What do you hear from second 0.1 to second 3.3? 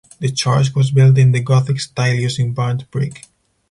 The church was built in the Gothic style using burnt brick.